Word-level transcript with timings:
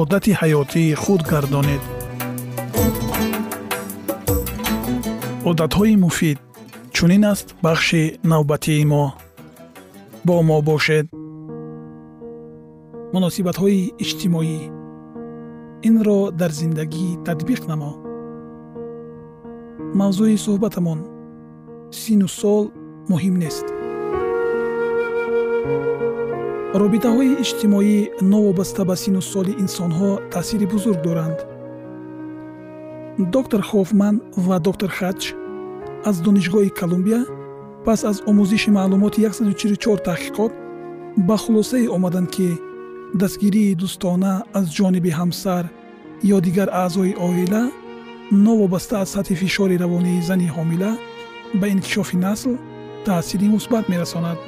одати 0.00 0.32
ҳаётии 0.40 0.98
худ 1.02 1.22
гардонед. 1.32 1.82
Одатҳои 5.50 5.94
муфид 6.04 6.38
чунин 6.94 7.24
аст 7.32 7.48
бахши 7.64 8.02
навбатии 8.30 8.84
мо? 8.92 9.04
Бо 10.26 10.34
мо 10.48 10.58
бошед. 10.68 11.06
Муносибатҳои 13.14 13.80
иҷтимоӣ. 14.02 14.58
Инро 15.88 16.20
дар 16.40 16.52
зиндагӣ 16.60 17.08
татбиқ 17.26 17.60
намо. 17.70 17.92
Мавзӯи 19.98 20.36
суҳбатамон 20.44 21.00
сину 22.00 22.28
сол 22.40 22.64
муҳим 23.10 23.34
нест 23.44 23.66
робитаҳои 26.82 27.36
иҷтимоӣ 27.42 27.98
новобаста 28.32 28.82
ба 28.88 28.96
сину 29.02 29.22
соли 29.32 29.52
инсонҳо 29.64 30.10
таъсири 30.34 30.66
бузург 30.74 31.00
доранд. 31.06 31.38
доктор 33.34 33.60
хофман 33.70 34.14
ва 34.46 34.56
доктор 34.66 34.90
хач 34.98 35.20
аз 36.08 36.16
донишгоҳи 36.26 36.70
колумбия 36.80 37.20
пас 37.86 38.00
аз 38.10 38.16
омӯзиши 38.30 38.70
маълумоти 38.78 39.20
144 39.24 40.06
таҳқиқот 40.08 40.52
ба 41.28 41.36
хулосае 41.42 41.88
омаданд 41.96 42.28
ки 42.34 42.48
дастгирии 43.20 43.76
дӯстона 43.80 44.34
аз 44.58 44.66
ҷониби 44.76 45.10
ҳамсар 45.20 45.64
ё 46.34 46.38
дигар 46.46 46.68
аъзои 46.84 47.12
оила 47.26 47.62
новобаста 48.46 48.94
аз 49.02 49.08
сатҳи 49.14 49.34
фишори 49.42 49.76
равонии 49.84 50.24
зани 50.28 50.48
ҳомила 50.56 50.92
ба 51.60 51.66
инкишофи 51.74 52.16
насл 52.26 52.50
таъсири 53.06 53.48
мусбат 53.54 53.84
мерасонад 53.92 54.38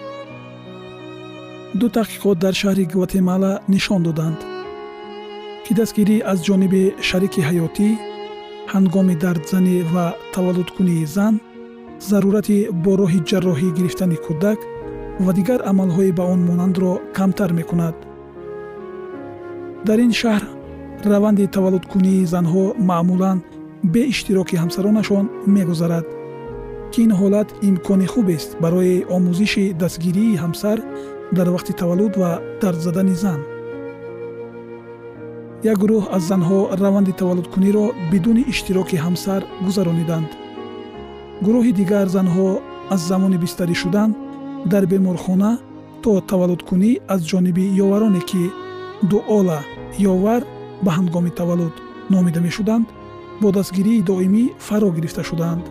ду 1.77 1.87
таҳқиқот 1.97 2.37
дар 2.45 2.55
шаҳри 2.61 2.84
гватемала 2.93 3.53
нишон 3.75 4.01
доданд. 4.09 4.41
Ки 5.65 5.73
дастгирӣ 5.79 6.17
аз 6.33 6.39
ҷониби 6.47 6.83
шарики 7.09 7.41
ҳаётӣ 7.49 7.89
ҳангоми 8.73 9.15
дардзанӣ 9.23 9.77
ва 9.93 10.06
таваллудкунии 10.34 11.06
зан 11.15 11.34
зарурати 12.09 12.59
бо 12.84 12.93
роҳи 13.01 13.21
ҷарроҳӣ 13.31 13.69
гирифтани 13.79 14.17
кӯдак 14.27 14.61
ва 15.25 15.31
дигар 15.39 15.61
амалҳои 15.71 16.12
ба 16.19 16.25
он 16.34 16.41
монандро 16.49 16.93
камтар 17.17 17.51
мекунад. 17.59 17.97
Дар 19.87 19.99
ин 20.06 20.12
шаҳр 20.21 20.45
раванди 21.12 21.47
таваллудкунии 21.56 22.29
занҳо 22.35 22.65
маъмулан 22.91 23.39
бе 23.93 24.03
иштироки 24.12 24.61
ҳамсаронашон 24.62 25.25
мегузарад 25.56 26.06
ки 26.93 26.99
ин 27.06 27.12
ҳолат 27.21 27.49
имкони 27.69 28.06
хубест 28.12 28.50
барои 28.62 29.05
омӯзиши 29.17 29.65
дастгирии 29.83 30.41
ҳамсар 30.45 30.79
дар 31.37 31.49
вақти 31.55 31.72
таваллуд 31.81 32.15
ва 32.16 32.31
дардзадани 32.61 33.15
зан. 33.22 33.41
Як 35.71 35.77
гурӯҳ 35.83 36.05
аз 36.16 36.22
занҳо 36.31 36.59
раванди 36.83 37.12
таваллудкуниро 37.21 37.84
бидуни 38.11 38.43
иштироки 38.53 38.97
ҳамсар 39.05 39.41
гузарониданд. 39.67 40.31
Гурӯҳи 41.44 41.72
дигар 41.81 42.06
занҳо 42.17 42.49
аз 42.94 43.00
замони 43.11 43.38
бистарӣ 43.44 43.75
шудан 43.83 44.11
дар 44.72 44.84
беморхона 44.93 45.53
то 46.02 46.11
таваллудкунӣ 46.31 46.91
аз 47.14 47.20
ҷониби 47.31 47.64
ёвароне 47.85 48.23
ки 48.31 48.43
дуола 49.11 49.61
ёвар 50.12 50.43
ба 50.85 50.91
ҳангоми 50.99 51.31
таваллуд 51.41 51.75
номида 52.12 52.41
мешуданд 52.47 52.87
бо 53.41 53.49
дастгирии 53.58 54.02
доимӣ 54.11 54.44
фаро 54.67 54.88
гирифта 54.97 55.23
шуданд 55.31 55.64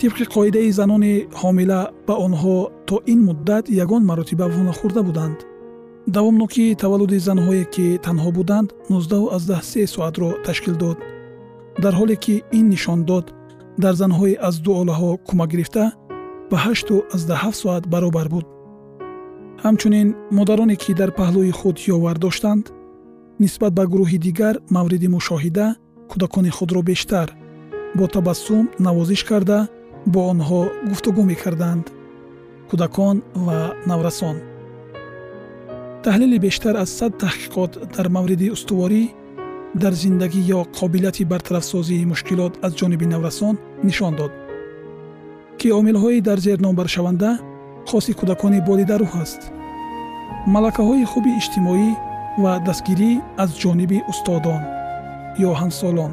тибқи 0.00 0.24
қоидаи 0.34 0.70
занони 0.78 1.14
ҳомила 1.40 1.80
ба 2.06 2.14
онҳо 2.26 2.56
то 2.88 2.96
ин 3.12 3.20
муддат 3.28 3.64
ягон 3.84 4.02
маротиба 4.10 4.46
вонахӯрда 4.56 5.02
буданд. 5.08 5.38
Давомнокии 6.16 6.76
таваллуди 6.82 7.18
занҳое 7.28 7.64
ки 7.74 7.86
танҳо 8.06 8.30
буданд 8.38 8.68
19 8.90 9.86
соатро 9.94 10.28
ташкил 10.46 10.76
дод. 10.82 10.98
Дар 11.82 11.94
ҳоле 12.00 12.16
ки 12.24 12.34
ин 12.58 12.66
нишон 12.74 13.00
дод 13.10 13.26
дар 13.82 13.94
занҳои 14.02 14.38
аз 14.48 14.54
дуолаҳо 14.64 15.10
кӯмак 15.26 15.48
гирифта 15.52 15.84
ба 16.50 16.56
87 16.56 17.52
соат 17.62 17.84
баробар 17.92 18.28
буд. 18.34 18.46
Ҳамчунин 19.64 20.08
модароне 20.38 20.76
ки 20.82 20.92
дар 21.00 21.10
паҳлӯи 21.18 21.52
худ 21.58 21.76
ёвар 21.96 22.16
доштанд 22.24 22.64
нисбат 23.42 23.72
ба 23.78 23.84
гурӯҳи 23.92 24.18
дигар 24.26 24.54
мавриди 24.76 25.08
мушоҳида 25.16 25.66
кӯдакони 26.10 26.50
худро 26.56 26.80
бештар 26.90 27.28
бо 27.98 28.04
табассум 28.14 28.64
навозиш 28.86 29.22
карда 29.30 29.58
бо 30.12 30.20
онҳо 30.32 30.60
гуфтугӯ 30.90 31.22
мекарданд 31.32 31.86
кӯдакон 32.70 33.16
ва 33.46 33.58
наврасон. 33.90 34.36
Таҳлили 36.04 36.38
бештар 36.46 36.74
аз 36.84 36.90
сад 36.98 37.12
таҳқиқот 37.24 37.72
дар 37.94 38.06
мавриди 38.16 38.46
устуворӣ 38.56 39.02
дар 39.82 39.92
зиндагӣ 40.02 40.40
ё 40.58 40.60
қобилияти 40.78 41.24
бартарафсозии 41.32 42.08
мушкилот 42.12 42.52
аз 42.66 42.72
ҷониби 42.80 43.06
наврасон 43.12 43.54
нишон 43.88 44.14
дод 44.20 44.32
ки 45.58 45.68
омилҳои 45.78 46.24
дар 46.28 46.38
зер 46.46 46.58
номбаршаванда 46.66 47.30
хоси 47.90 48.12
кӯдакони 48.18 48.60
болидарӯҳ 48.68 49.12
аст. 49.24 49.40
Малакаҳои 50.54 51.04
хуби 51.12 51.30
иҷтимоӣ 51.40 51.88
ва 52.42 52.52
дастгирӣ 52.66 53.10
аз 53.42 53.50
ҷониби 53.62 53.98
устодон 54.10 54.62
ё 55.48 55.50
ҳамсолон 55.60 56.12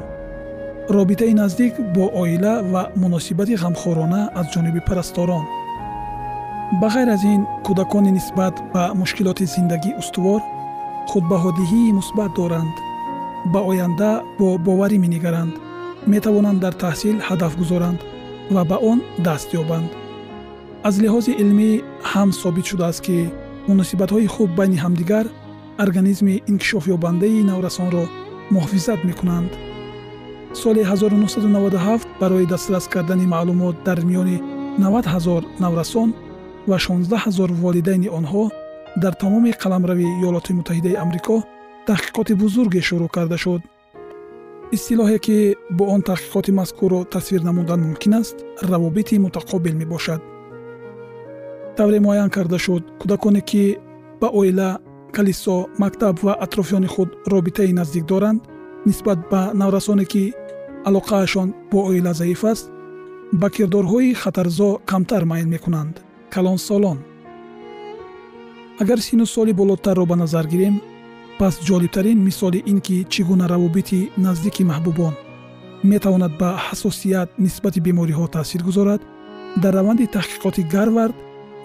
робитаи 0.88 1.34
наздик 1.34 1.74
бо 1.94 2.10
оила 2.14 2.62
ва 2.62 2.90
муносибати 2.96 3.56
ғамхорона 3.56 4.30
аз 4.34 4.46
ҷониби 4.54 4.80
парасторон. 4.86 5.44
Ба 6.80 6.88
ғайр 6.94 7.08
аз 7.14 7.22
ин 7.24 7.46
кӯдакони 7.66 8.10
нисбат 8.10 8.54
ба 8.72 8.92
мушкилоти 8.94 9.46
зиндагӣ 9.46 9.98
устувор 9.98 10.40
худбаҳодиҳии 11.10 11.92
мусбат 11.98 12.30
доранд. 12.36 12.74
Ба 13.52 13.60
оянда 13.70 14.22
бо 14.38 14.58
боварӣ 14.58 14.98
менигаранд 14.98 15.54
метавонанд 16.06 16.60
дар 16.60 16.74
таҳсил 16.84 17.16
ҳадаф 17.28 17.52
гузоранд 17.60 18.00
ва 18.54 18.62
ба 18.64 18.76
он 18.90 18.98
даст 19.26 19.48
ёбанд. 19.62 19.90
Аз 20.88 20.94
лиҳози 21.02 21.32
илмӣ 21.42 21.70
ҳам 22.12 22.30
собит 22.42 22.66
шудааст 22.70 23.00
ки 23.06 23.16
муносибатҳои 23.68 24.26
хуб 24.34 24.50
байни 24.58 24.78
ҳамдигар 24.84 25.26
организми 25.84 26.42
инкишофёбандаи 26.50 27.46
наврасонро 27.50 28.04
муҳофизат 28.54 29.00
мекунанд 29.08 29.50
соли 30.62 30.82
1997 30.84 32.00
барои 32.20 32.46
дастрас 32.46 32.88
кардани 32.88 33.26
маълумот 33.26 33.76
дар 33.84 33.98
миёни 34.08 34.36
90 34.78 35.14
ҳазор 35.14 35.42
наврасон 35.60 36.14
ва 36.68 36.78
16 36.78 37.16
ҳазор 37.24 37.50
волидайни 37.62 38.08
онҳо 38.18 38.44
дар 39.02 39.12
тамоми 39.22 39.50
қаламрави 39.62 40.08
ёлоти 40.28 40.52
муттаҳидаи 40.58 41.00
амрико 41.04 41.36
таҳқиқоти 41.88 42.32
бузурге 42.42 42.80
шурӯъ 42.88 43.08
карда 43.16 43.36
шуд. 43.44 43.62
Истилоҳе 44.76 45.18
ки 45.26 45.36
бо 45.76 45.84
он 45.94 46.00
таҳқиқоти 46.10 46.50
мазкурро 46.60 47.00
тасвир 47.14 47.42
намудан 47.48 47.80
мумкин 47.86 48.14
аст 48.20 48.36
равобити 48.70 49.22
мутақобил 49.24 49.74
мебошад. 49.80 50.20
Тавре 51.76 51.98
муайян 52.00 52.30
карда 52.36 52.58
шуд 52.64 52.82
кӯдаконе 53.00 53.42
ки 53.50 53.62
ба 54.20 54.28
оила 54.40 54.68
калисо 55.16 55.56
мактаб 55.82 56.16
ва 56.26 56.32
атрофиёни 56.44 56.88
худ 56.94 57.10
робитаи 57.32 57.72
наздик 57.78 58.04
доранд 58.10 58.40
нисбат 58.86 59.18
ба 59.30 59.40
наврасоне 59.60 60.04
ки 60.12 60.22
алоқаашон 60.88 61.48
бо 61.70 61.78
оила 61.88 62.12
заиф 62.20 62.44
аст 62.52 62.66
ба 63.40 63.48
кирдорҳои 63.54 64.14
хатарзо 64.22 64.68
камтар 64.90 65.24
майл 65.24 65.46
мекунанд. 65.54 65.94
Калонсолон 66.30 66.98
агар 68.82 68.98
сину 69.06 69.26
соли 69.26 69.52
болотарро 69.52 70.04
ба 70.06 70.16
назар 70.16 70.46
гирем 70.46 70.80
пас 71.38 71.54
ҷолибтарин 71.68 72.18
мисоли 72.28 72.62
ин 72.70 72.80
ки 72.86 72.96
чӣ 73.12 73.22
гуна 73.28 73.46
равобити 73.48 74.10
наздики 74.16 74.62
маҳбубон 74.70 75.14
метавонад 75.92 76.32
ба 76.40 76.50
ҳасосият 76.66 77.28
нисбати 77.44 77.80
бемориҳо 77.86 78.26
таъсир 78.36 78.62
гузорад 78.68 79.00
дар 79.62 79.72
раванди 79.78 80.12
таҳқиқоти 80.16 80.62
гарвард 80.74 81.16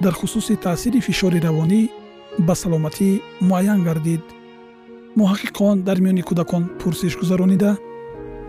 дар 0.03 0.13
хусуси 0.19 0.55
таъсири 0.65 0.99
фишори 1.07 1.39
равонӣ 1.47 1.81
ба 2.47 2.53
саломатӣ 2.61 3.09
муайян 3.47 3.83
гардид. 3.87 4.23
Муҳаққиқон 5.19 5.77
дар 5.87 5.97
миёни 6.03 6.23
кӯдакон 6.29 6.63
пурсиш 6.79 7.13
гузаронида 7.21 7.71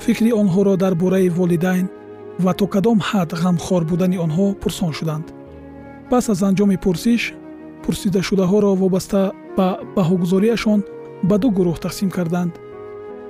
фикри 0.04 0.30
онҳоро 0.42 0.74
дар 0.82 0.94
бораи 1.02 1.28
волидайн 1.38 1.86
ва 2.44 2.52
то 2.58 2.66
кадом 2.74 2.98
ҳад 3.08 3.30
ғамхор 3.42 3.82
будани 3.90 4.16
онҳо 4.26 4.46
пурсон 4.62 4.92
шуданд. 4.98 5.26
пас 6.10 6.24
аз 6.32 6.40
анҷоми 6.48 6.76
пурсиш 6.84 7.22
пурсидашудаҳоро 7.84 8.70
вобаста 8.82 9.20
ба 9.56 9.68
баҳогузориашон 9.96 10.80
ба 11.28 11.36
ду 11.42 11.48
гурӯҳ 11.56 11.76
тақсим 11.84 12.10
карданд. 12.16 12.52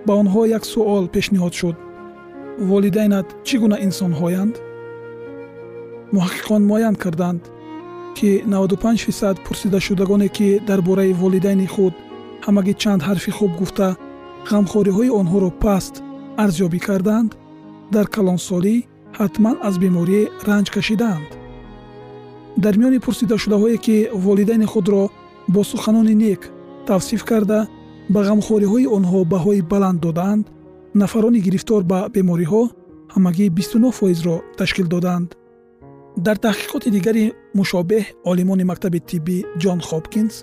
ба 0.06 0.12
онҳо 0.22 0.40
як 0.56 0.64
суол 0.72 1.04
пешниҳод 1.14 1.54
шуд. 1.60 1.76
Волидайнат 2.70 3.26
чӣ 3.46 3.54
гуна 3.62 3.76
инсонҳоянд? 3.86 4.54
Муҳаққиқон 6.14 6.62
муайян 6.70 6.96
карданд 7.04 7.42
ки 8.16 8.30
95 8.46 9.04
фисад 9.06 9.36
пурсидашудагоне 9.46 10.28
ки 10.36 10.48
дар 10.68 10.80
бораи 10.88 11.12
волидайни 11.22 11.66
худ 11.74 11.94
ҳамагӣ 12.46 12.74
чанд 12.82 13.00
ҳарфи 13.08 13.30
хуб 13.38 13.50
гуфта 13.60 13.88
ғамхориҳои 14.50 15.14
онҳоро 15.20 15.50
паст 15.64 15.94
арзёбӣ 16.42 16.78
карданд 16.86 17.30
дар 17.94 18.06
калонсолӣ 18.14 18.76
ҳатман 19.18 19.56
аз 19.68 19.74
беморӣ 19.82 20.20
ранҷ 20.48 20.66
кашидаанд. 20.76 21.28
Дар 22.64 22.74
миёни 22.80 22.98
пурсидашудаҳое 23.04 23.76
ки 23.84 23.96
волидайни 24.24 24.66
худро 24.72 25.02
бо 25.54 25.60
суханони 25.64 26.14
нек 26.24 26.40
тавсиф 26.88 27.22
карда 27.30 27.58
ба 28.14 28.20
ғамхориҳои 28.28 28.90
онҳо 28.96 29.20
баҳои 29.32 29.62
баланд 29.72 29.98
додаанд 30.06 30.44
нафарони 30.94 31.40
гирифтор 31.46 31.82
ба 31.92 31.98
бемориҳо 32.14 32.62
ҳамагӣ 33.14 33.46
29 33.50 33.90
фоизро 33.98 34.36
ташкил 34.58 34.86
доданд. 34.94 35.28
Дар 36.16 36.36
таҳқиқоти 36.36 36.88
дигари 36.96 37.32
мушобеҳ 37.58 38.04
олимони 38.30 38.64
мактаби 38.64 39.00
тиббӣ 39.08 39.38
ҷон 39.62 39.80
хопкинс 39.88 40.34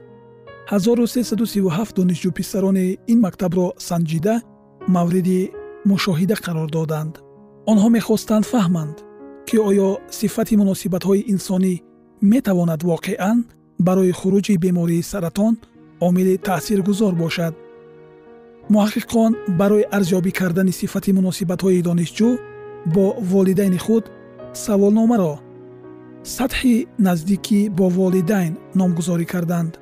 1337 0.71 1.93
донишҷӯ 1.97 2.31
писарони 2.39 2.97
ин 3.11 3.19
мактабро 3.25 3.67
санҷида 3.89 4.35
мавриди 4.95 5.51
мушоҳида 5.85 6.35
қарор 6.45 6.69
доданд. 6.77 7.13
Онҳо 7.71 7.87
мехостанд 7.97 8.45
фаҳманд 8.51 8.97
ки 9.47 9.57
оё 9.69 9.89
сифати 10.19 10.55
муносибатҳои 10.61 11.25
инсонӣ 11.33 11.73
метавонад 12.33 12.81
воқеан 12.91 13.37
барои 13.87 14.11
хуруҷи 14.19 14.57
бемории 14.63 15.07
саратон 15.11 15.53
омили 16.07 16.35
таъсиргузор 16.37 17.13
бошад. 17.23 17.53
Муҳаққиқон 18.73 19.31
барои 19.59 19.89
арзёбӣ 19.97 20.31
кардани 20.39 20.71
сифати 20.71 21.11
муносибатҳои 21.17 21.85
донишҷӯ 21.87 22.29
бо 22.95 23.05
волидайни 23.31 23.79
худ 23.85 24.03
саволномаро 24.65 25.33
сатҳи 26.37 26.75
наздикӣ 27.07 27.61
бо 27.77 27.85
волидайн 27.99 28.53
номгузорӣ 28.79 29.25
карданд. 29.33 29.73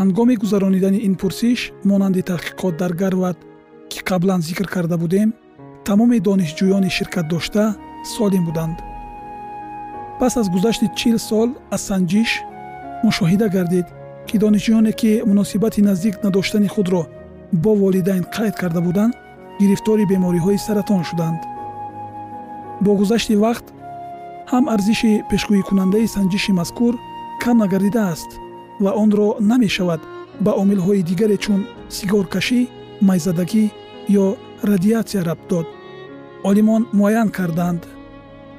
Ҳангоми 0.00 0.34
гузаронидани 0.42 1.00
ин 1.08 1.14
пурсиш 1.20 1.60
монанди 1.90 2.22
таҳқиқот 2.30 2.74
дар 2.82 2.92
гарвард 3.02 3.38
ки 3.90 3.98
қаблан 4.08 4.40
зикр 4.40 4.66
карда 4.74 4.96
будем 4.98 5.28
тамоми 5.84 6.18
донишҷӯёни 6.20 6.90
ширкатдошта 6.96 7.64
солим 8.16 8.44
буданд. 8.44 8.78
Пас 10.20 10.36
аз 10.36 10.48
гузашти 10.50 10.86
чил 10.98 11.18
сол 11.18 11.48
аз 11.74 11.82
санҷиш 11.88 12.30
мушоҳида 13.04 13.48
гардид 13.56 13.86
ки 14.28 14.36
донишҷӯёне 14.38 14.92
ки 15.00 15.22
муносибати 15.28 15.80
наздик 15.88 16.14
надоштани 16.24 16.68
худро 16.74 17.02
бо 17.52 17.70
волидайн 17.82 18.24
қайд 18.36 18.54
карда 18.60 18.80
буданд 18.80 19.14
гирифтори 19.60 20.04
бемориҳои 20.12 20.58
саратон 20.66 21.02
шуданд. 21.08 21.40
Бо 22.84 22.90
гузашти 23.00 23.34
вақт 23.44 23.66
ҳам 24.52 24.64
арзиши 24.74 25.12
пешгӯикунандаи 25.30 26.12
санҷиши 26.16 26.52
мазкур 26.60 26.94
кам 27.42 27.56
нагардидааст 27.62 28.30
ва 28.84 28.90
онро 29.02 29.28
намешавад 29.50 30.00
ба 30.44 30.52
омилҳои 30.62 31.02
дигаре 31.10 31.36
чун 31.44 31.60
сигоркашӣ 31.96 32.60
майзадагӣ 33.00 33.64
ё 34.22 34.26
радиатсия 34.62 35.22
рабт 35.24 35.48
дод. 35.48 35.66
Олимон 36.44 36.82
муайян 36.92 37.28
карданд 37.30 37.82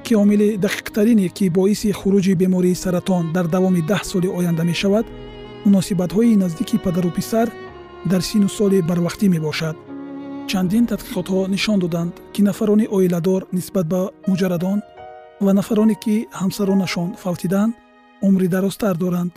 ки 0.04 0.14
омили 0.14 0.56
дақиқтарине 0.56 1.28
ки 1.28 1.48
боиси 1.48 1.90
хуруҷи 1.92 2.34
бемории 2.34 2.74
саратон 2.74 3.32
дар 3.32 3.46
давоми 3.54 3.82
даҳ 3.90 4.02
соли 4.04 4.28
оянда 4.38 4.64
мешавад 4.64 5.06
муносибатҳои 5.64 6.36
наздики 6.42 6.76
падару 6.84 7.10
писар 7.10 7.48
дар 8.10 8.22
сину 8.22 8.48
соли 8.48 8.78
барвақтӣ 8.88 9.26
мебошад. 9.28 9.76
Чандин 10.50 10.84
тадқиқотҳо 10.90 11.40
нишон 11.54 11.78
доданд 11.84 12.12
ки 12.32 12.40
нафарони 12.42 12.86
оиладор 12.96 13.42
нисбат 13.52 13.86
ба 13.92 14.00
муҷаррадон 14.30 14.78
ва 15.44 15.52
нафароне 15.58 15.94
ки 16.04 16.14
ҳамсаронашон 16.40 17.08
фавтиданд 17.22 17.72
умри 18.26 18.48
дарозтар 18.54 18.96
доранд. 18.96 19.32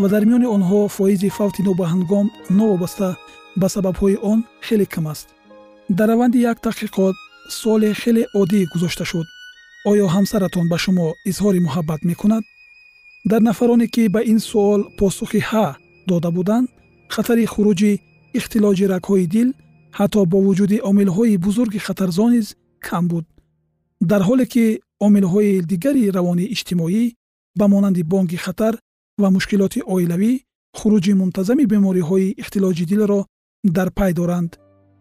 Ва 0.00 0.08
дар 0.08 0.22
миёни 0.28 0.46
онҳо 0.56 0.80
фоизи 0.96 1.28
фавти 1.38 1.62
нобаҳангом 1.68 2.26
новобаста 2.58 3.08
ба 3.56 3.66
сабабҳои 3.74 4.16
он 4.32 4.44
хеле 4.66 4.86
кам 4.86 5.06
аст. 5.12 5.28
Дар 5.88 6.08
раванди 6.08 6.38
як 6.38 6.58
таҳқиқот 6.66 7.14
суоле 7.50 7.94
хеле 7.94 8.24
оддӣ 8.40 8.60
гузошта 8.72 9.04
шуд. 9.04 9.26
Оё 9.90 10.06
ҳамсаратон 10.14 10.68
ба 10.68 10.78
шумо 10.84 11.06
изҳори 11.30 11.60
муҳаббат 11.66 12.00
мекунад? 12.10 12.44
Дар 13.30 13.40
нафароне 13.40 13.86
ки 13.94 14.08
ба 14.14 14.20
ин 14.32 14.38
суол 14.38 14.80
посухи 14.98 15.40
ҳа 15.50 15.66
дода 16.08 16.30
буданд 16.36 16.68
хатари 17.14 17.44
хуруҷи 17.52 17.92
ихтилоҷи 18.38 18.84
рагҳои 18.94 19.26
дил 19.34 19.48
ҳатто 19.98 20.20
бо 20.32 20.38
вуҷуди 20.46 20.78
омилҳои 20.90 21.40
бузурги 21.44 21.84
хатарзо 21.86 22.26
низ 22.34 22.46
кам 22.86 23.04
буд. 23.10 23.24
Дар 24.10 24.22
ҳоле 24.28 24.44
ки 24.52 24.64
омилҳои 25.06 25.52
дигари 25.70 26.10
равонии 26.16 26.50
иҷтимоӣ 26.54 27.04
ба 27.58 27.64
монанди 27.72 28.02
бонки 28.12 28.36
хатар 28.44 28.74
ва 29.22 29.28
мушкилоти 29.36 29.80
оилавӣ 29.94 30.32
хуруҷи 30.78 31.12
мунтазами 31.20 31.64
бемориҳои 31.72 32.34
ихтилоҷи 32.42 32.84
дилро 32.90 33.20
дар 33.64 33.90
пай 33.90 34.12
доранд. 34.12 34.58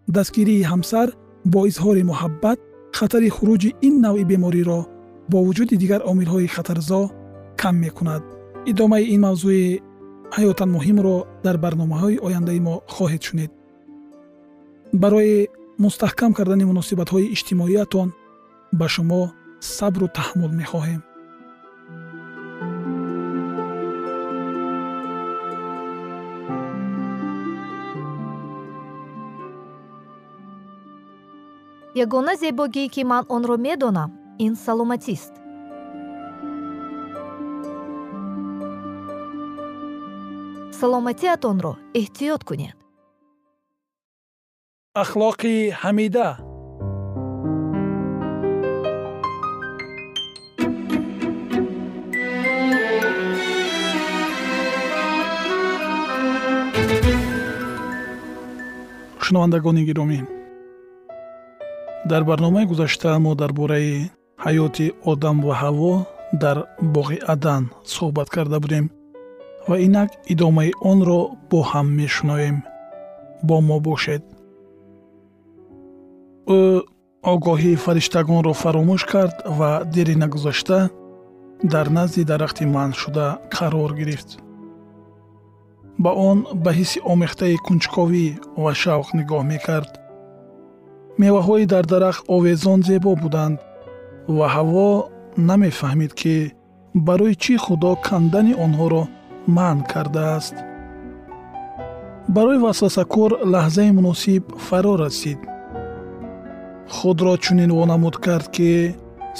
Дастгирии 0.07 0.63
ҳамсар 0.71 1.07
бо 1.45 1.59
изҳори 1.69 2.03
муҳаббат 2.11 2.59
хатари 2.97 3.29
хуруҷи 3.29 3.75
ин 3.87 3.95
навъи 4.05 4.25
бемориро 4.31 4.79
бо 5.31 5.37
вуҷуди 5.45 5.75
дигар 5.83 6.01
омилҳои 6.11 6.47
хатарзо 6.55 7.01
кам 7.61 7.75
мекунад. 7.85 8.23
Идомаи 8.71 9.05
ин 9.13 9.21
мавзӯи 9.27 9.81
ҳаётан 10.35 10.69
муҳимро 10.75 11.15
дар 11.45 11.57
барномаҳои 11.63 12.21
ояндаи 12.27 12.59
мо 12.67 12.75
хоҳед 12.95 13.21
шунид 13.27 13.51
барои 15.01 15.47
мустаҳкам 15.83 16.31
кардани 16.37 16.65
муносибатҳои 16.71 17.31
иҷтимоиятон 17.35 18.09
ба 18.79 18.87
шумо 18.93 19.21
сабру 19.77 20.07
таҳаммул 20.17 20.51
мехоҳем 20.61 21.01
ягона 32.03 32.35
зебогие 32.35 32.89
ки 32.93 33.03
ман 33.03 33.25
онро 33.35 33.57
медонам 33.57 34.11
ин 34.45 34.53
саломатист. 34.55 35.33
Саломатиатонро 40.79 41.73
эҳтиёт 41.99 42.41
кунед. 42.47 42.77
Ахлоқи 45.03 45.55
ҳамида. 45.81 46.29
Шунавандагони 59.23 59.83
гиромӣ 59.89 60.36
дар 62.05 62.23
барномаи 62.23 62.65
гузашта 62.65 63.19
мо 63.19 63.35
дар 63.35 63.51
бораи 63.53 64.11
ҳаёти 64.45 64.93
одам 65.11 65.37
ва 65.41 65.53
ҳаво 65.61 65.93
дар 66.43 66.57
боғи 66.95 67.17
адан 67.33 67.63
суҳбат 67.93 68.29
карда 68.35 68.59
будем 68.59 68.85
ва 69.67 69.75
инак 69.85 70.09
идомаи 70.33 70.71
онро 70.91 71.21
бо 71.49 71.59
ҳам 71.71 71.87
мешунавем 71.99 72.57
бо 73.47 73.55
мо 73.67 73.77
бошед. 73.79 74.23
Ӯ 76.57 76.59
огоҳии 77.33 77.81
фариштагонро 77.85 78.53
фаромӯш 78.61 79.03
кард 79.13 79.35
ва 79.57 79.71
дери 79.95 80.15
нагузашта 80.23 80.79
дар 81.73 81.87
назди 81.97 82.23
дарахти 82.31 82.65
манъшуда 82.75 83.27
қарор 83.55 83.91
гирифт. 83.99 84.29
Ба 86.03 86.11
он 86.29 86.37
ба 86.63 86.71
ҳисси 86.77 86.99
омехтаи 87.11 87.57
кунҷковӣ 87.65 88.27
ва 88.63 88.71
шавқ 88.81 89.07
нигоҳ 89.19 89.43
мекард 89.53 89.91
меваҳои 91.21 91.65
дар 91.73 91.85
дарахт 91.93 92.23
овезон 92.35 92.79
зебо 92.89 93.11
буданд 93.23 93.57
ва 94.37 94.47
ҳаво 94.55 94.89
намефаҳмид 95.49 96.13
ки 96.21 96.35
барои 97.07 97.35
чӣ 97.43 97.53
худо 97.65 97.91
кандани 98.07 98.53
онҳоро 98.65 99.03
манъ 99.57 99.81
кардааст. 99.91 100.55
Барои 102.35 102.59
васвасакор 102.65 103.31
лаҳзаи 103.53 103.91
муносиб 103.97 104.43
фаро 104.67 104.93
расид. 105.03 105.39
Худро 106.95 107.33
чунин 107.43 107.71
вонамуд 107.77 108.15
кард 108.25 108.47
ки 108.55 108.71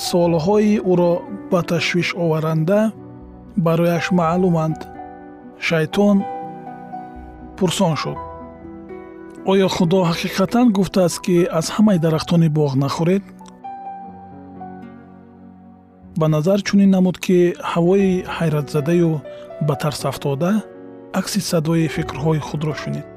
солҳои 0.07 0.73
ӯро 0.91 1.13
ба 1.51 1.59
ташвиш 1.69 2.09
оваранда 2.23 2.79
барояш 3.65 4.05
маълуманд. 4.19 4.79
Шайтон 5.67 6.17
пурсон 7.57 7.95
шуд 8.01 8.19
оё 9.51 9.67
худо 9.75 9.99
ҳақиқатан 10.09 10.67
гуфтааст 10.77 11.19
ки 11.25 11.35
аз 11.59 11.67
ҳамаи 11.75 11.99
дарахтони 12.05 12.49
боғ 12.57 12.71
нахӯред? 12.83 13.23
Ба 16.19 16.27
назар 16.35 16.59
чунин 16.67 16.89
намуд 16.95 17.17
ки 17.25 17.37
ҳавои 17.71 18.11
ҳайратзадаю 18.37 19.11
ба 19.67 19.73
тарсафтода 19.83 20.51
акси 21.19 21.39
садои 21.51 21.87
фикрҳои 21.95 22.39
худро 22.47 22.73
шунид. 22.81 23.07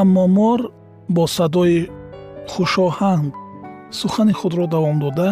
Аммо 0.00 0.24
мор 0.38 0.60
бо 1.14 1.24
садои 1.38 1.78
хушоҳанг 2.52 3.32
сухани 4.00 4.34
худро 4.40 4.64
давом 4.74 4.96
дода 5.04 5.28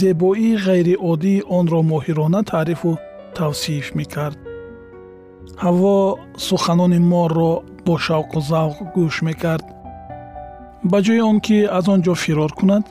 зебоии 0.00 0.60
ғайриоддии 0.66 1.44
онро 1.58 1.80
моҳирона 1.92 2.40
таърифу 2.50 2.90
тавсиф 3.38 3.86
мекард. 3.98 4.38
Ҳаво 5.64 5.96
суханони 6.48 7.00
морро 7.12 7.52
бо 7.84 7.92
шавқу 8.06 8.38
завқ 8.50 8.78
гӯш 8.96 9.16
мекард. 9.28 9.66
Ба 10.90 10.98
ҷои 11.04 11.20
он 11.30 11.38
ки 11.46 11.56
аз 11.78 11.84
он 11.92 12.00
ҷо 12.06 12.14
фирор 12.24 12.52
кунад 12.58 12.84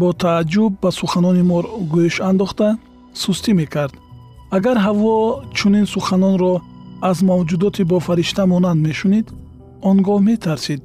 бо 0.00 0.08
тааҷҷуб 0.22 0.72
ба 0.82 0.90
суханони 1.00 1.42
мор 1.50 1.64
гӯш 1.94 2.14
андохта 2.30 2.68
сустӣ 3.22 3.50
мекард. 3.60 3.94
Агар 4.56 4.76
ҳаво 4.86 5.14
чунин 5.56 5.86
суханонро 5.94 6.54
аз 7.10 7.18
мавҷудоти 7.30 7.82
бофаришта 7.92 8.42
монанд 8.52 8.80
мешунид 8.86 9.26
он 9.88 9.96
гоҳ 10.06 10.18
метарсид. 10.30 10.82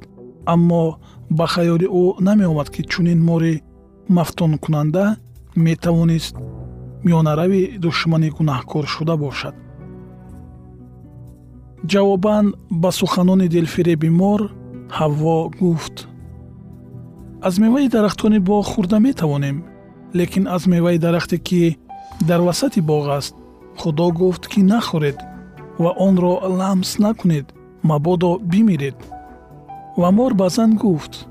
Аммо 0.54 0.82
ба 1.38 1.46
хаёли 1.54 1.86
ӯ 2.02 2.04
намеомад 2.26 2.68
ки 2.74 2.82
чунин 2.92 3.20
мори 3.28 3.54
мафтункунанда 4.16 5.04
метавонист 5.66 6.34
миёнарави 7.04 7.62
душмани 7.84 8.28
гунаҳкоршуда 8.36 9.14
бошад 9.24 9.54
ҷавобан 11.90 12.54
ба 12.70 12.90
суханони 12.92 13.48
дилфиреби 13.48 14.10
мор 14.20 14.40
ҳавво 14.98 15.50
гуфт 15.60 15.96
аз 17.46 17.54
меваи 17.58 17.88
дарахтони 17.88 18.38
боғ 18.50 18.64
хӯрда 18.72 18.98
метавонем 19.06 19.56
лекин 20.14 20.44
аз 20.56 20.62
меваи 20.66 20.98
дарахте 20.98 21.38
ки 21.38 21.78
дар 22.28 22.40
васати 22.40 22.80
боғ 22.90 23.04
аст 23.18 23.34
худо 23.80 24.06
гуфт 24.20 24.44
ки 24.52 24.60
нахӯред 24.72 25.18
ва 25.82 25.90
онро 26.06 26.34
ламс 26.58 26.90
накунед 26.98 27.46
мабодо 27.82 28.38
бимиред 28.50 28.98
ва 30.00 30.10
мор 30.10 30.32
ба 30.34 30.48
зан 30.48 30.70
гуфт 30.82 31.26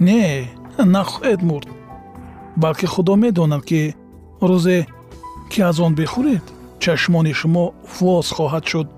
не 0.00 0.22
нахоҳед 0.94 1.40
мурд 1.48 1.68
балки 2.56 2.86
худо 2.86 3.14
медонад 3.16 3.62
ки 3.70 3.94
рӯзе 4.48 4.78
ки 5.50 5.60
аз 5.68 5.76
он 5.80 5.92
бихӯред 5.94 6.44
чашмони 6.82 7.32
шумо 7.40 7.64
воз 8.00 8.26
хоҳад 8.36 8.64
шуд 8.70 8.88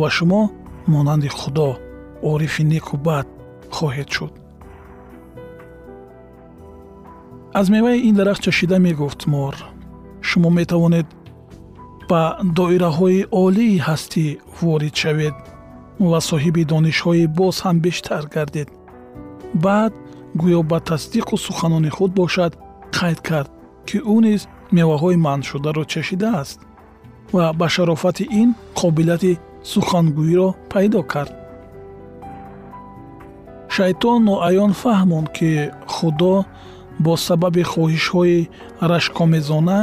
ва 0.00 0.08
шумо 0.16 0.42
монанди 0.86 1.28
худо 1.28 1.68
орифи 2.30 2.62
неку 2.72 2.96
бад 2.96 3.26
хоҳед 3.76 4.08
шуд. 4.16 4.32
Аз 7.58 7.66
меваи 7.74 8.04
ин 8.08 8.14
дарахт 8.18 8.42
чашида 8.42 8.78
мегуфт 8.78 9.20
мор. 9.26 9.54
Шумо 10.28 10.50
метавонед 10.58 11.06
ба 12.10 12.22
доираҳои 12.56 13.20
олии 13.44 13.82
ҳастӣ 13.88 14.26
ворид 14.60 14.94
шавед 15.02 15.36
ва 16.10 16.18
соҳиби 16.30 16.62
донишҳои 16.72 17.26
боз 17.38 17.56
ҳам 17.64 17.76
бештар 17.86 18.22
гардед. 18.34 18.68
Баъд 19.64 19.92
гӯё 20.42 20.60
ба 20.70 20.78
тасдиқу 20.90 21.34
суханони 21.46 21.90
худ 21.96 22.10
бошад 22.20 22.52
қайд 22.96 23.18
кард 23.28 23.50
ки 23.86 23.98
ӯ 24.14 24.16
низ 24.26 24.42
меваҳои 24.76 25.16
манъшударо 25.26 25.84
чашидааст. 25.92 26.58
Ва 27.34 27.44
ба 27.58 27.66
шарофати 27.74 28.24
ин 28.40 28.48
қобилияти 28.80 29.32
сухангӯиро 29.70 30.48
пайдо 30.72 31.02
кард. 31.12 31.32
Шайтон 33.74 34.18
ноаён 34.28 34.72
фаҳмонд 34.82 35.28
ки 35.36 35.50
худо 35.94 36.34
бо 37.04 37.12
сабаби 37.26 37.62
хоҳишҳои 37.72 38.38
рашкомезона 38.90 39.80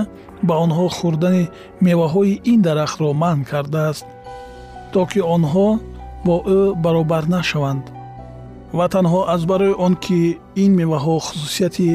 ба 0.48 0.54
онҳо 0.66 0.88
хӯрдани 0.98 1.44
меваҳои 1.86 2.34
ин 2.52 2.60
дарахтро 2.68 3.10
манъ 3.24 3.44
кардааст 3.52 4.06
то 4.94 5.02
ки 5.12 5.20
онҳо 5.36 5.68
бо 6.26 6.36
ӯ 6.58 6.62
баробар 6.84 7.24
нашаванд. 7.36 7.86
Ва 8.78 8.86
танҳо 8.96 9.22
аз 9.34 9.42
барои 9.52 9.74
он 9.86 9.94
ки 10.06 10.20
ин 10.64 10.72
меваҳо 10.80 11.16
хусусияти 11.28 11.90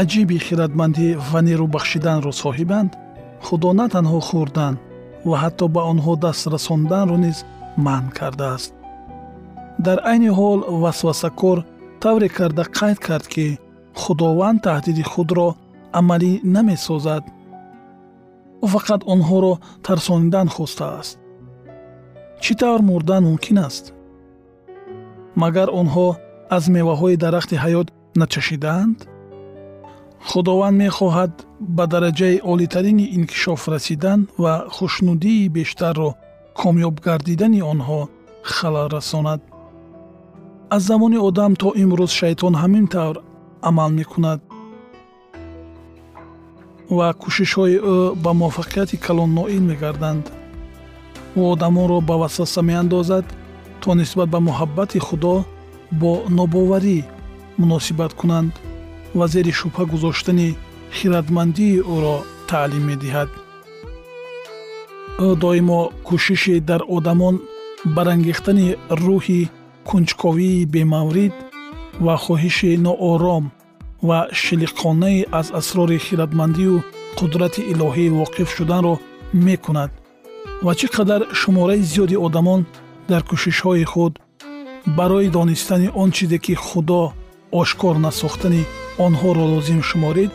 аҷиби 0.00 0.36
хиратмандӣ 0.46 1.08
ва 1.30 1.40
нерӯбахшиданро 1.48 2.32
соҳибанд 2.42 2.90
худо 3.46 3.68
на 3.78 3.86
танҳо 3.94 4.20
хӯрдан 4.28 4.74
ва 5.28 5.36
ҳатто 5.42 5.64
ба 5.74 5.82
онҳо 5.92 6.12
даст 6.24 6.44
расонданро 6.54 7.16
низ 7.24 7.38
манъ 7.84 8.10
кардааст. 8.18 8.72
Дар 9.86 9.98
айни 10.10 10.30
ҳол 10.38 10.58
васвасакор 10.82 11.58
тавре 12.02 12.28
карда 12.38 12.64
қайд 12.78 12.98
кард 13.06 13.26
ки 13.34 13.46
худованд 14.00 14.58
таҳдиди 14.66 15.04
худро 15.12 15.48
амалӣ 15.98 16.32
намесозад. 16.54 17.24
Ӯ 18.64 18.66
фақат 18.74 19.00
онҳоро 19.14 19.52
тарсонидан 19.86 20.48
хостааст. 20.56 21.14
Чӣ 22.42 22.52
тавр 22.60 22.80
мурдан 22.90 23.22
мумкин 23.28 23.58
аст? 23.68 23.84
Магар 25.42 25.68
онҳо 25.80 26.08
аз 26.56 26.64
меваҳои 26.76 27.20
дарахти 27.24 27.56
ҳаёт 27.64 27.88
начашидаанд 28.20 28.98
худованд 30.28 30.76
мехоҳад 30.84 31.32
ба 31.76 31.84
дараҷаи 31.92 32.42
олитарини 32.52 33.10
инкишоф 33.16 33.62
расидан 33.74 34.20
ва 34.42 34.54
хушнудии 34.76 35.48
бештарро 35.56 36.10
комёб 36.60 36.94
гардидани 37.06 37.60
онҳо 37.72 38.00
халал 38.42 38.88
расонад. 38.96 39.40
Аз 40.74 40.82
замони 40.90 41.18
одам 41.28 41.52
то 41.60 41.68
имрӯз 41.82 42.12
шайтон 42.20 42.54
ҳамин 42.62 42.86
тавр 42.94 43.16
амал 43.68 43.90
мекунад. 44.00 44.40
Ва 46.96 47.08
кӯшишҳои 47.22 47.76
ӯ 47.94 47.96
ба 48.24 48.30
муваффақияти 48.40 48.96
калон 49.06 49.30
ноил 49.38 49.62
мегарданд. 49.70 50.24
Ӯ 51.38 51.40
одамонро 51.52 51.98
ба 52.08 52.14
васваса 52.22 52.62
меандозад 52.68 53.26
то 53.80 53.88
нисбат 54.00 54.28
ба 54.34 54.38
муҳаббати 54.48 54.98
худо 55.08 55.34
бо 56.00 56.12
нобоварӣ 56.36 56.98
муносибат 57.60 58.12
кунанд 58.20 58.52
ва 59.18 59.26
зери 59.32 59.52
шубҳа 59.60 59.84
гузоштани 59.92 60.48
хиратмандии 60.98 61.82
ӯро 61.94 62.16
таълим 62.50 62.84
медиҳад. 62.90 63.30
Ӯ 65.26 65.28
доимо 65.42 65.80
кӯшиши 66.08 66.54
дар 66.70 66.82
одамон 66.96 67.36
барангехтани 67.96 68.68
рӯҳи 69.04 69.40
кунҷковии 69.88 70.68
бемаврид 70.74 71.34
ва 72.04 72.14
хоҳиши 72.24 72.70
ноором 72.86 73.44
ва 74.08 74.18
шилиқонае 74.42 75.28
аз 75.40 75.46
асрори 75.60 75.98
хиратмандию 76.06 76.76
қудрати 77.18 77.62
илоҳӣ 77.72 78.06
воқиф 78.20 78.48
шуданро 78.56 78.94
мекунад. 79.46 79.90
Ва 80.64 80.72
чӣ 80.78 80.86
қадар 80.96 81.20
шумораи 81.40 81.82
зиёди 81.90 82.16
одамон 82.26 82.60
дар 83.10 83.22
кӯшишҳои 83.28 83.84
худ 83.92 84.12
барои 84.98 85.28
донистани 85.36 85.88
он 86.02 86.08
чизе 86.16 86.38
ки 86.44 86.54
худо 86.54 87.02
ошкор 87.60 87.94
насохтани 88.06 88.62
онҳоро 89.06 89.44
лозим 89.52 89.80
шуморид 89.88 90.30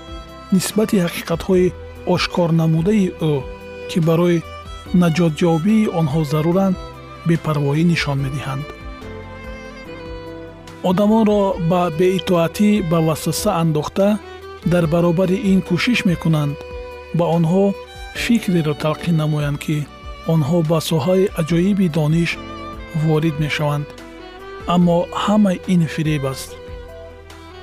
нисбати 0.55 0.95
ҳақиқатҳои 1.05 1.73
ошкорнамудаи 2.13 3.05
ӯ 3.31 3.33
ки 3.89 3.99
барои 4.07 4.43
наҷотёбии 5.01 5.89
онҳо 5.99 6.21
заруранд 6.31 6.75
бепарвоӣ 7.27 7.83
нишон 7.91 8.17
медиҳанд. 8.25 8.65
Одамонро 10.89 11.41
ба 11.71 11.81
беитоатӣ 11.99 12.69
ба 12.91 12.99
васваса 13.07 13.51
андохта 13.63 14.07
дар 14.71 14.85
баробари 14.93 15.37
ин 15.51 15.59
кӯшиш 15.67 15.99
мекунанд. 16.11 16.57
Ба 17.17 17.25
онҳо 17.37 17.63
фикреро 18.23 18.73
талқин 18.83 19.15
намоянд 19.23 19.57
ки 19.63 19.77
онҳо 20.33 20.57
ба 20.69 20.79
соҳаи 20.91 21.31
аҷоиби 21.41 21.87
дониш 21.97 22.31
ворид 23.03 23.35
мешаванд. 23.43 23.87
Аммо 24.75 24.97
ҳама 25.23 25.53
ин 25.73 25.81
фиреб 25.93 26.25
аст 26.33 26.49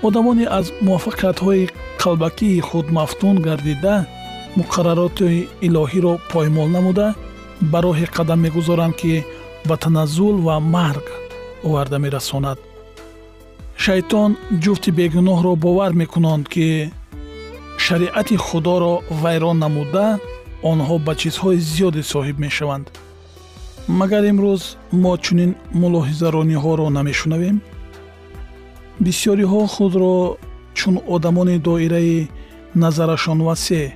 одамоне 0.07 0.45
аз 0.59 0.67
муваффақиятҳои 0.87 1.71
қалбакии 2.03 2.61
худ 2.69 2.87
мафтун 2.99 3.37
гардида 3.47 3.97
муқаррароти 4.61 5.49
илоҳиро 5.67 6.15
поймол 6.33 6.69
намуда 6.77 7.09
ба 7.73 7.79
роҳе 7.85 8.07
қадам 8.17 8.39
мегузоранд 8.47 8.95
ки 9.01 9.25
ба 9.69 9.75
таназзул 9.83 10.37
ва 10.47 10.57
марг 10.77 11.07
оварда 11.67 11.99
мерасонад. 12.05 12.59
Шайтон 13.85 14.31
ҷуфти 14.63 14.91
бегуноҳро 14.99 15.53
бовар 15.65 15.93
мекунанд 16.03 16.45
ки 16.55 16.69
шариати 17.85 18.37
худоро 18.47 18.95
вайрон 19.23 19.57
намуда 19.65 20.07
онҳо 20.71 20.97
ба 21.07 21.13
чизҳои 21.21 21.59
зиёде 21.71 22.03
соҳиб 22.13 22.37
мешаванд. 22.47 22.87
Магар 24.01 24.25
имрӯз 24.33 24.63
мо 25.03 25.13
чунин 25.25 25.51
мулоҳизарониҳоро 25.81 26.87
намешунавем 26.99 27.57
бисьёриҳо 29.01 29.67
худро 29.67 30.37
чун 30.75 31.01
одамони 31.15 31.59
доираи 31.59 32.29
назарашон 32.75 33.43
васеъ 33.43 33.95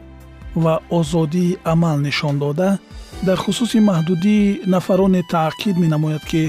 ва 0.55 0.75
озодии 0.91 1.59
амал 1.65 1.99
нишон 1.99 2.39
дода 2.39 2.79
дар 3.27 3.37
хусуси 3.45 3.79
маҳдудии 3.91 4.61
нафароне 4.75 5.23
таъқид 5.33 5.77
менамояд 5.85 6.25
ки 6.31 6.45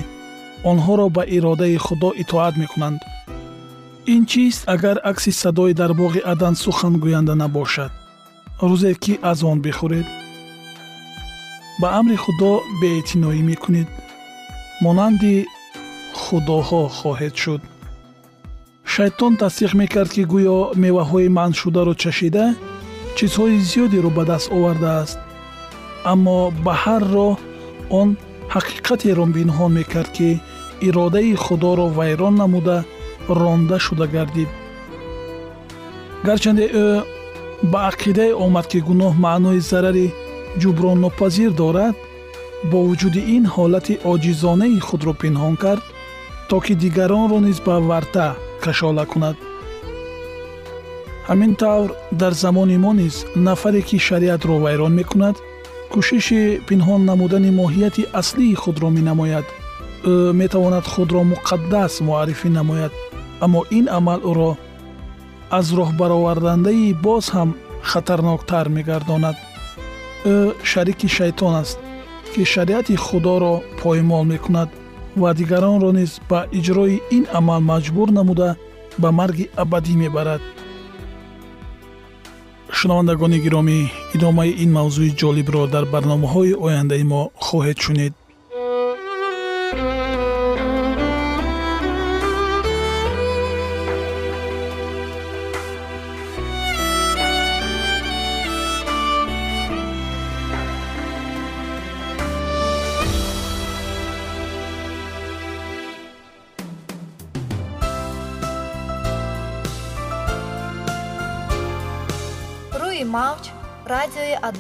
онҳоро 0.72 1.08
ба 1.16 1.24
иродаи 1.38 1.78
худо 1.86 2.10
итоат 2.24 2.56
мекунанд. 2.62 3.00
ин 4.14 4.22
чист 4.32 4.62
агар 4.74 4.98
акси 5.12 5.32
садои 5.42 5.74
дар 5.82 5.92
боғи 6.02 6.22
адан 6.34 6.56
сухангӯянда 6.64 7.36
набошад. 7.44 7.92
рӯзе 8.70 8.92
ки 9.04 9.14
аз 9.32 9.40
он 9.52 9.58
бихӯред. 9.66 10.08
ба 11.82 11.88
амри 12.00 12.18
худо 12.24 12.52
беэътиноӣ 12.82 13.42
мекунед. 13.52 13.90
монанди 14.84 15.36
худоҳо 16.22 16.84
хоҳед 16.98 17.36
шуд 17.44 17.62
шайтон 18.94 19.34
тасдиқ 19.42 19.72
мекард 19.82 20.12
ки 20.16 20.24
гӯё 20.34 20.58
меваҳои 20.84 21.34
манъшударо 21.38 21.94
чашида 22.04 22.46
чизҳои 23.18 23.58
зиёдеро 23.70 24.10
ба 24.18 24.24
даст 24.30 24.48
овардааст. 24.56 25.18
Аммо 26.12 26.38
ба 26.66 26.74
ҳар 26.84 27.04
роҳ 27.16 27.34
он 28.00 28.10
ҳақиқатеро 28.54 29.26
пинҳон 29.36 29.72
мекард 29.80 30.12
ки 30.18 30.30
иродаи 30.88 31.34
худоро 31.46 31.86
вайрон 31.98 32.36
намуда 32.42 32.78
ронда 33.40 33.78
шуда 33.86 34.06
гардид. 34.16 34.50
Гарчанде 36.28 36.66
ӯ 36.84 36.88
ба 37.72 37.80
ақидае 37.92 38.34
омад 38.46 38.66
ки 38.72 38.80
гуноҳ 38.88 39.14
маънои 39.26 39.60
зарари 39.72 40.08
ҷуброннопазир 40.62 41.52
дорад 41.62 41.96
бо 42.70 42.78
вуҷуди 42.88 43.22
ин 43.36 43.44
ҳолати 43.54 43.94
оҷизонаи 44.12 44.80
худро 44.88 45.14
пинҳон 45.22 45.56
кард 45.64 45.84
то 46.50 46.58
ки 46.66 46.74
дигаронро 46.82 47.40
низ 47.48 47.58
ба 47.66 47.76
варта 47.92 48.28
кашола 48.64 49.06
кунад. 49.12 49.38
Ҳамин 51.30 51.52
тавр 51.62 51.90
дар 52.22 52.34
замони 52.44 52.78
мо 52.84 52.92
низ 53.00 53.16
нафаре 53.48 53.82
ки 53.88 53.98
шариатро 54.08 54.56
вайрон 54.66 54.94
мекунад 55.00 55.36
кӯшиши 55.92 56.42
пинҳон 56.68 57.02
намудани 57.10 57.52
моҳияти 57.62 58.04
аслии 58.22 58.60
худро 58.62 58.90
менамояд. 58.98 59.46
Ӯ 60.12 60.14
метавонад 60.42 60.86
худро 60.94 61.22
муқаддас 61.34 61.94
муаррифӣ 62.08 62.50
намояд. 62.60 62.94
Аммо 63.46 63.62
ин 63.78 63.86
амал 63.98 64.22
ӯро 64.32 64.52
аз 65.58 65.68
роҳбаровардандаи 65.80 66.98
боз 67.06 67.26
ҳам 67.36 67.50
хатарноктар 67.90 68.66
мегардонад. 68.76 69.38
Ӯ 70.34 70.38
шарики 70.70 71.08
шайтон 71.18 71.54
аст 71.62 71.78
ки 72.32 72.42
шариати 72.54 72.96
худоро 73.06 73.54
поймол 73.82 74.24
мекунад 74.34 74.70
ва 75.22 75.34
дигаронро 75.40 75.92
низ 76.00 76.12
ба 76.30 76.40
иҷрои 76.58 77.02
ин 77.18 77.24
амал 77.38 77.62
маҷбур 77.72 78.10
намуда 78.18 78.50
ба 79.02 79.10
марги 79.20 79.46
абадӣ 79.64 79.94
мебарад. 80.04 80.42
Шунавандагони 82.78 83.40
гиромӣ 83.46 83.78
идомаи 84.16 84.52
ин 84.64 84.70
мавзӯи 84.78 85.16
ҷолибро 85.20 85.62
дар 85.74 85.86
барномаҳои 85.94 86.58
ояндаи 86.66 87.04
мо 87.12 87.22
хоҳед 87.46 87.78
шунид 87.86 88.14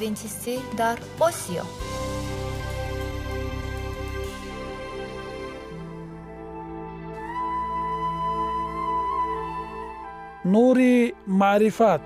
адвентистӣ 0.08 0.56
дар 0.80 0.98
осиё. 1.28 1.64
Нури 10.54 10.96
маърифат. 11.40 12.06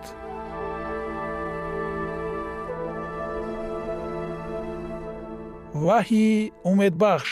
Ваҳйи 5.85 6.51
умедбахш 6.69 7.31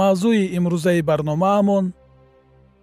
мавзӯи 0.00 0.44
имрӯзаи 0.56 1.00
барномаамон 1.08 1.84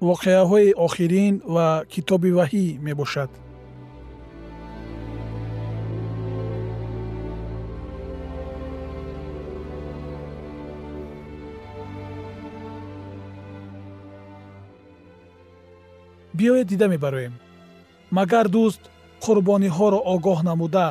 воқеаҳои 0.10 0.70
охирин 0.86 1.36
ва 1.54 1.68
китоби 1.94 2.32
ваҳӣ 2.38 2.66
мебошад. 2.88 3.32
Биёед 16.38 16.68
дида 16.72 16.88
мебароем. 16.94 17.34
Магар 18.18 18.46
дӯст 18.56 18.82
қурбониҳоро 19.24 20.00
огоҳ 20.14 20.40
намуда 20.50 20.88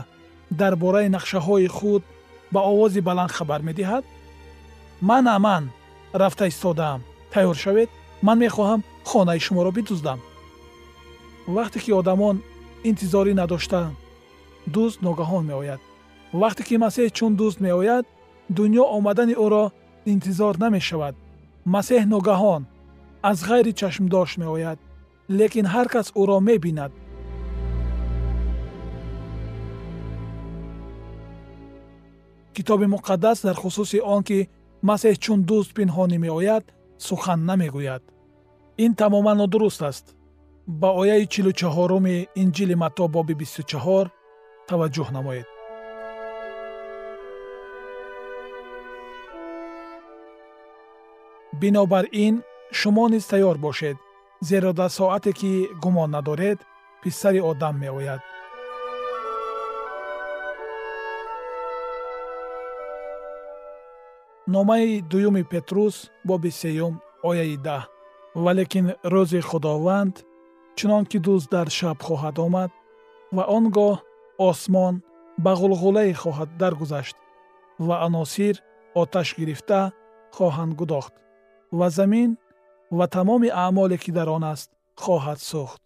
дар 0.60 0.74
бораи 0.82 1.08
нақшаҳои 1.16 1.68
худ 1.76 2.02
ба 2.52 2.60
овози 2.70 3.00
баланд 3.08 3.30
хабар 3.36 3.60
медиҳад? 3.68 4.04
Ман 5.08 5.26
аман 5.36 5.64
рафта 6.12 6.48
истодаам. 6.48 7.00
Тайёр 7.32 7.56
шавед 7.56 7.90
ман 8.22 8.38
мехоҳам 8.38 8.80
хонаи 9.04 9.40
шуморо 9.46 9.70
бидуздам. 9.72 10.18
Вақте 11.46 11.78
ки 11.84 11.90
одамон 12.00 12.36
интизорӣ 12.90 13.32
надоштанд 13.34 13.96
дӯст 14.74 14.98
ногаҳон 15.06 15.44
меояд. 15.50 15.80
Вақте 16.40 16.62
ки 16.68 16.74
масеҳ 16.84 17.08
чун 17.16 17.32
дӯст 17.40 17.58
меояд 17.66 18.04
дуньё 18.56 18.84
омадани 18.96 19.34
ӯро 19.44 19.64
интизор 20.12 20.54
намешавад. 20.64 21.14
Масеҳ 21.74 22.02
ногаҳон 22.14 22.62
аз 23.30 23.38
ғайри 23.48 23.72
чашмдошт 23.80 24.36
меояд 24.42 24.78
лекин 25.38 25.66
ҳар 25.74 25.86
кас 25.94 26.06
ӯро 26.20 26.38
мебинад. 26.48 26.92
Китоби 32.54 32.86
муқаддас 32.94 33.38
дар 33.46 33.56
хусуси 33.62 33.98
он 34.14 34.22
ки 34.28 34.38
масеҳ 34.88 35.14
чун 35.24 35.40
дӯст 35.48 35.70
пинҳонӣ 35.76 36.16
меояд 36.24 36.64
сухан 37.06 37.40
намегӯяд. 37.48 38.02
Ин 38.84 38.92
тамоман 39.00 39.36
нодуруст 39.42 39.82
аст. 39.90 40.06
Ба 40.80 40.88
ояи 41.00 41.24
чилучаҳоруми 41.32 42.16
инҷили 42.42 42.76
матто 42.82 43.04
боби 43.14 43.34
бисту 43.40 43.62
чаҳор 43.70 44.06
таваҷҷӯҳ 44.68 45.08
намоед. 45.16 45.48
Бинобар 51.60 52.04
ин 52.24 52.34
шумо 52.78 53.04
низ 53.12 53.24
тайёр 53.32 53.56
бошед 53.66 53.96
зеро 54.48 54.70
дар 54.78 54.90
соате 54.98 55.32
ки 55.40 55.52
гумон 55.82 56.10
надоред 56.16 56.58
писари 57.02 57.40
одам 57.50 57.74
меояд 57.82 58.20
номаи 64.54 65.00
дуюми 65.10 65.42
петрус 65.52 65.96
боби 66.28 66.50
сеюм 66.60 66.94
ояи 67.28 67.56
даҳ. 67.66 67.82
Валекин 68.44 68.86
рӯзи 69.12 69.40
худованд 69.48 70.14
чунон 70.76 71.04
ки 71.10 71.18
дӯст 71.26 71.48
дар 71.54 71.68
шаб 71.78 71.98
хоҳад 72.06 72.36
омад 72.46 72.70
ва 73.36 73.44
он 73.56 73.64
гоҳ 73.76 73.96
осмон 74.48 74.94
ба 75.44 75.52
ғулғулае 75.60 76.12
хоҳад 76.22 76.50
даргузашт 76.60 77.16
ва 77.86 77.96
аносир 78.06 78.54
оташ 79.00 79.28
гирифта 79.38 79.80
хоҳанд 80.36 80.72
гудохт 80.80 81.14
ва 81.78 81.86
замин 81.98 82.30
ва 82.98 83.06
тамоми 83.14 83.48
аъмоле 83.64 83.96
ки 84.02 84.10
дар 84.18 84.28
он 84.36 84.44
аст 84.52 84.70
хоҳад 85.02 85.40
сӯхт. 85.50 85.80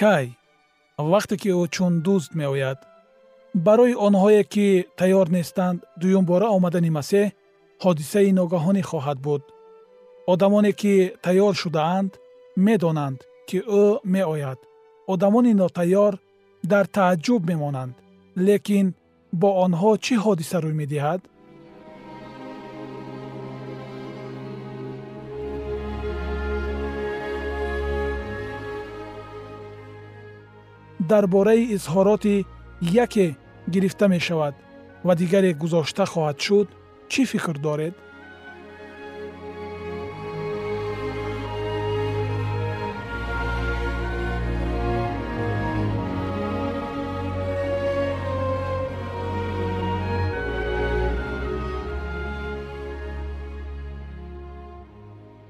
Кай 0.00 0.26
вақте 1.12 1.34
ки 1.42 1.50
ӯ 1.60 1.62
чун 1.74 1.92
дӯст 2.06 2.30
меояд 2.40 2.78
барои 3.54 3.94
онҳое 4.06 4.42
ки 4.44 4.86
тайёр 5.00 5.26
нестанд 5.36 5.78
дуюмбора 6.00 6.48
омадани 6.56 6.90
масеҳ 6.98 7.32
ҳодисаи 7.84 8.30
ногаҳонӣ 8.38 8.82
хоҳад 8.90 9.18
буд. 9.26 9.42
Одамоне 10.32 10.72
ки 10.80 10.94
тайёр 11.26 11.54
шудаанд 11.62 12.10
медонанд 12.66 13.18
ки 13.48 13.58
ӯ 13.82 13.84
меояд. 14.14 14.58
Одамони 15.12 15.52
нотайёр 15.62 16.12
дар 16.72 16.84
тааҷҷуб 16.96 17.42
мемонанд 17.50 17.94
лекин 18.46 18.86
бо 19.40 19.48
онҳо 19.64 19.90
чӣ 20.04 20.14
ҳодиса 20.24 20.58
рӯй 20.64 20.74
медиҳад? 20.82 21.20
Дар 31.10 31.24
бораи 31.34 31.62
изҳороти 31.76 32.36
яке 33.04 33.26
гирифта 33.74 34.06
мешавад 34.08 34.54
ва 35.06 35.14
дигаре 35.20 35.50
гузошта 35.62 36.04
хоҳад 36.12 36.38
шуд 36.46 36.68
чӣ 37.10 37.22
фикр 37.30 37.56
доред? 37.66 37.94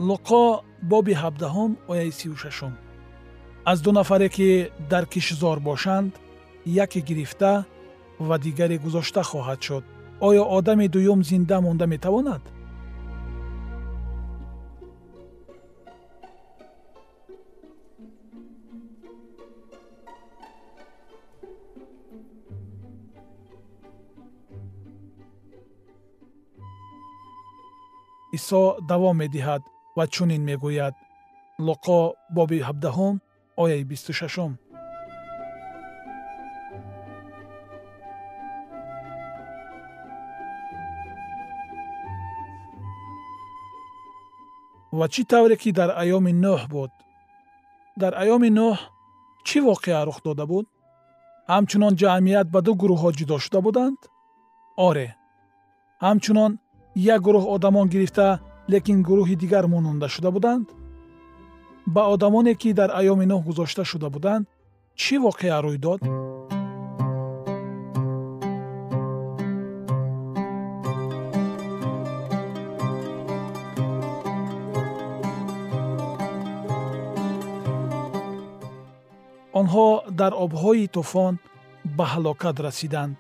Луқо 0.09 0.43
боби 0.91 1.15
ҳабдаҳум 1.23 1.73
ояи 1.93 2.13
сию 2.19 2.37
шашум 2.43 2.75
аз 3.71 3.79
ду 3.85 3.91
нафаре 3.93 4.29
ки 4.37 4.49
дар 4.93 5.05
кишзор 5.13 5.59
бошанд 5.69 6.13
яке 6.85 7.01
гирифта 7.09 7.53
و 8.29 8.39
دیگری 8.39 8.79
گذاشته 8.79 9.23
خواهد 9.23 9.61
شد. 9.61 9.85
آیا 10.21 10.45
آدم 10.45 10.87
دو 10.87 11.01
يوم 11.01 11.23
زنده 11.23 11.59
مانده 11.59 11.87
می 11.87 11.99
تواند؟ 11.99 12.51
عیسیا 28.33 28.77
دوام 28.89 29.17
می 29.17 29.29
دهد 29.29 29.63
و 29.97 30.07
چنین 30.07 30.43
می 30.43 30.57
گوید 30.57 30.95
لوقا 31.59 32.13
باب 32.35 32.53
17 32.53 33.21
آیه 33.57 33.85
26 33.85 34.39
ва 44.99 45.07
чӣ 45.13 45.23
тавре 45.31 45.57
ки 45.63 45.71
дар 45.79 45.91
айёми 46.03 46.33
нӯҳ 46.45 46.61
буд? 46.73 46.91
Дар 48.01 48.13
айёми 48.23 48.51
нӯҳ 48.59 48.77
чӣ 49.47 49.59
воқеа 49.69 50.01
рух 50.09 50.19
дода 50.27 50.45
буд? 50.53 50.67
Ҳамчунон 51.53 51.95
ҷамъият 52.01 52.47
ба 52.55 52.61
ду 52.67 52.73
гурӯҳҳо 52.81 53.11
ҷудо 53.19 53.37
шуда 53.45 53.61
буданд? 53.67 53.99
Оре 54.89 55.09
ҳамчунон 56.05 56.53
як 57.15 57.21
гурӯҳ 57.27 57.45
одамон 57.55 57.87
гирифта 57.95 58.27
лекин 58.73 58.99
гурӯҳи 59.09 59.37
дигар 59.43 59.65
монанда 59.73 60.09
шуда 60.15 60.31
буданд? 60.37 60.67
Ба 61.95 62.03
одамоне 62.15 62.53
ки 62.61 62.71
дар 62.79 62.91
айёми 63.01 63.27
нӯҳ 63.31 63.41
гузошта 63.49 63.83
шуда 63.91 64.09
буданд 64.15 64.45
чӣ 65.01 65.15
воқеа 65.27 65.59
рӯй 65.65 65.79
дод 65.87 66.01
дар 80.21 80.33
обҳои 80.45 80.87
тӯфон 80.95 81.35
ба 81.97 82.05
ҳалокат 82.13 82.57
расиданд 82.67 83.17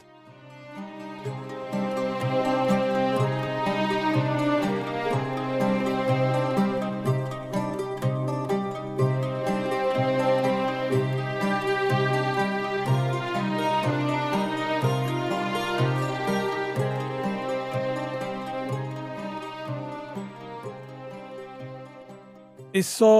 исо 22.81 23.15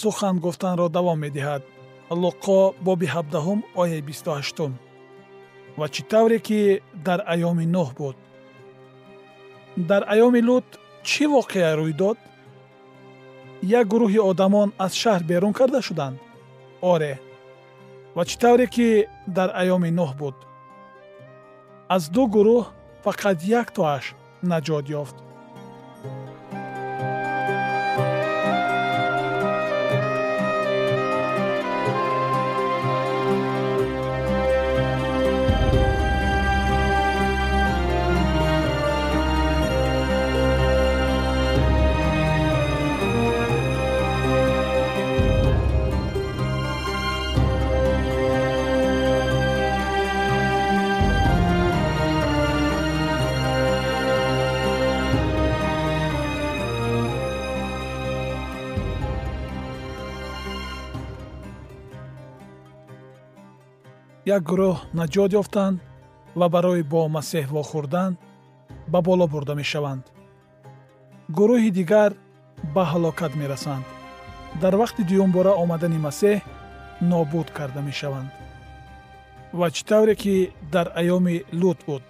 сухан 0.00 0.36
гуфтанро 0.44 0.86
давом 0.96 1.18
медиҳад 1.24 1.62
луқо 2.10 2.74
боби 2.86 3.06
ҳабдаҳум 3.14 3.60
ояи 3.82 4.02
бисту 4.08 4.30
ҳаштум 4.38 4.72
ва 5.78 5.86
чӣ 5.94 6.02
тавре 6.10 6.38
ки 6.46 6.60
дар 7.06 7.20
айёми 7.32 7.66
нӯҳ 7.74 7.88
буд. 7.98 8.16
Дар 9.88 10.02
айёми 10.12 10.40
лут 10.48 10.68
чӣ 11.08 11.24
воқеа 11.36 11.70
рӯй 11.78 11.92
дод? 12.00 12.18
Як 13.78 13.86
гурӯҳи 13.92 14.20
одамон 14.30 14.68
аз 14.84 14.92
шаҳр 15.02 15.22
берун 15.30 15.52
карда 15.58 15.80
шуданд? 15.88 16.16
Оре. 16.92 17.14
Ва 18.16 18.22
чӣ 18.28 18.36
тавре 18.42 18.66
ки 18.74 18.88
дар 19.36 19.50
айёми 19.60 19.90
нӯҳ 19.98 20.10
буд? 20.20 20.36
Аз 21.94 22.02
ду 22.14 22.22
гурӯҳ 22.34 22.62
фақат 23.04 23.38
як 23.60 23.68
тоаш 23.76 24.04
наҷот 24.50 24.86
ёфт 25.02 25.16
як 64.36 64.42
гурӯҳ 64.50 64.76
наҷот 64.98 65.30
ёфтанд 65.40 65.76
ва 66.38 66.46
барои 66.54 66.82
бо 66.92 67.00
масеҳ 67.16 67.46
вохӯрдан 67.56 68.12
ба 68.92 68.98
боло 69.06 69.26
бурда 69.32 69.54
мешаванд. 69.60 70.04
Гурӯҳи 71.38 71.70
дигар 71.78 72.10
ба 72.74 72.82
ҳалокат 72.92 73.32
мерасанд. 73.40 73.86
Дар 74.62 74.74
вақти 74.82 75.02
дуюмбора 75.08 75.52
омадани 75.62 75.98
масеҳ 76.06 76.38
нобуд 77.10 77.48
карда 77.56 77.80
мешаванд. 77.88 78.30
Ва 79.58 79.66
чӣ 79.74 79.82
тавре 79.90 80.14
ки 80.22 80.34
дар 80.74 80.86
айёми 81.00 81.36
лут 81.60 81.78
буд. 81.86 82.04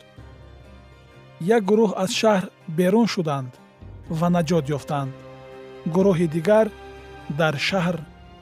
Як 1.57 1.63
гурӯҳ 1.71 1.91
аз 2.05 2.11
шаҳр 2.21 2.45
берун 2.79 3.07
шуданд 3.15 3.53
ва 4.19 4.29
наҷот 4.37 4.65
ёфтанд. 4.77 5.13
Гурӯҳи 5.95 6.27
дигар 6.37 6.67
дар 7.41 7.55
шаҳр 7.69 7.97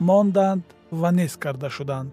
монданд 0.08 0.64
ва 1.00 1.08
нест 1.18 1.36
карда 1.44 1.68
шуданд 1.76 2.12